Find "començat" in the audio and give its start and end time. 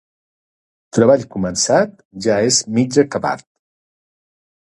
1.35-1.93